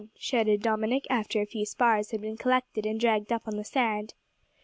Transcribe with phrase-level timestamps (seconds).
[0.17, 4.15] shouted Dominick, after a few spars had been collected and dragged up on the sand.